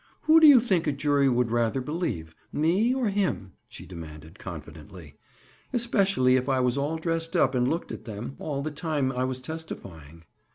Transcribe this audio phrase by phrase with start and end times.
[0.23, 5.13] "Who do you think a jury would rather believe, me or him?" she demanded confidently.
[5.73, 9.25] "Especially if I was all dressed up and looked at them, all the time I
[9.25, 10.23] was testifying."